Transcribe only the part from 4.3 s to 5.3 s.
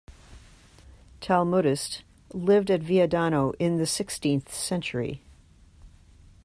century.